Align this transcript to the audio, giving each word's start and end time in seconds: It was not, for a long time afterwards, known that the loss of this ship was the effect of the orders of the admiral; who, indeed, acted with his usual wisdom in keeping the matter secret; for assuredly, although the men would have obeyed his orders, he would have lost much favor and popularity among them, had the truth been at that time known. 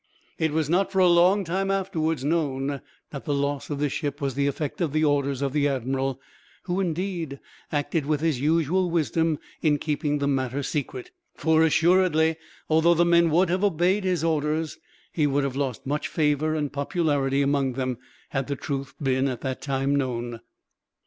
It 0.39 0.51
was 0.51 0.67
not, 0.67 0.91
for 0.91 0.97
a 0.97 1.07
long 1.07 1.43
time 1.43 1.69
afterwards, 1.69 2.25
known 2.25 2.81
that 3.11 3.25
the 3.25 3.35
loss 3.35 3.69
of 3.69 3.77
this 3.77 3.93
ship 3.93 4.19
was 4.19 4.33
the 4.33 4.47
effect 4.47 4.81
of 4.81 4.93
the 4.93 5.03
orders 5.03 5.43
of 5.43 5.53
the 5.53 5.67
admiral; 5.67 6.19
who, 6.63 6.79
indeed, 6.79 7.39
acted 7.71 8.07
with 8.07 8.19
his 8.21 8.41
usual 8.41 8.89
wisdom 8.89 9.37
in 9.61 9.77
keeping 9.77 10.17
the 10.17 10.27
matter 10.27 10.63
secret; 10.63 11.11
for 11.35 11.61
assuredly, 11.61 12.37
although 12.67 12.95
the 12.95 13.05
men 13.05 13.29
would 13.29 13.51
have 13.51 13.63
obeyed 13.63 14.03
his 14.03 14.23
orders, 14.23 14.79
he 15.11 15.27
would 15.27 15.43
have 15.43 15.55
lost 15.55 15.85
much 15.85 16.07
favor 16.07 16.55
and 16.55 16.73
popularity 16.73 17.43
among 17.43 17.73
them, 17.73 17.99
had 18.29 18.47
the 18.47 18.55
truth 18.55 18.95
been 18.99 19.27
at 19.27 19.41
that 19.41 19.61
time 19.61 19.95
known. 19.95 20.39